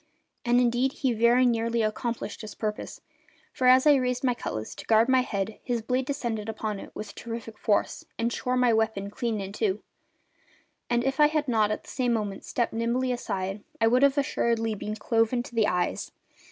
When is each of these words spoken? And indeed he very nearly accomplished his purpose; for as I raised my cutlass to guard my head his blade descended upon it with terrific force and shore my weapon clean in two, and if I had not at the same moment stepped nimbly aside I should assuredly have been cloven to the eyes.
And 0.43 0.59
indeed 0.59 0.93
he 0.93 1.13
very 1.13 1.45
nearly 1.45 1.83
accomplished 1.83 2.41
his 2.41 2.55
purpose; 2.55 3.01
for 3.53 3.67
as 3.67 3.85
I 3.85 3.93
raised 3.97 4.23
my 4.23 4.33
cutlass 4.33 4.73
to 4.73 4.85
guard 4.87 5.07
my 5.07 5.21
head 5.21 5.59
his 5.63 5.83
blade 5.83 6.07
descended 6.07 6.49
upon 6.49 6.79
it 6.79 6.89
with 6.95 7.13
terrific 7.13 7.55
force 7.59 8.03
and 8.17 8.33
shore 8.33 8.57
my 8.57 8.73
weapon 8.73 9.11
clean 9.11 9.39
in 9.39 9.51
two, 9.53 9.83
and 10.89 11.03
if 11.03 11.19
I 11.19 11.27
had 11.27 11.47
not 11.47 11.69
at 11.69 11.83
the 11.83 11.89
same 11.91 12.13
moment 12.13 12.45
stepped 12.45 12.73
nimbly 12.73 13.11
aside 13.11 13.61
I 13.79 13.87
should 13.89 14.03
assuredly 14.03 14.71
have 14.71 14.79
been 14.79 14.95
cloven 14.95 15.43
to 15.43 15.53
the 15.53 15.67
eyes. 15.67 16.11